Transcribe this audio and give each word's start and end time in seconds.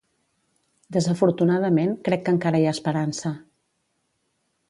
Desafortunadament 0.95 1.93
crec 2.09 2.25
que 2.29 2.35
encara 2.37 2.63
hi 2.63 2.67
ha 2.69 2.73
esperança. 2.79 3.35